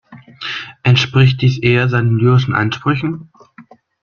[0.81, 3.29] Entspricht dies eher seinen lyrischen Ansprüchen?